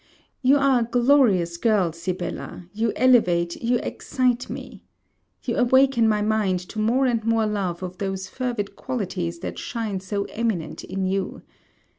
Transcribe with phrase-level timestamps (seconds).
[0.41, 4.83] You are a glorious girl, Sibella, you elevate, you excite me!
[5.43, 9.99] You awaken my mind to more and more love of those fervid qualities that shine
[9.99, 11.43] so eminent in you.